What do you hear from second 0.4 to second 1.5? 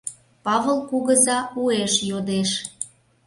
—Павыл кугыза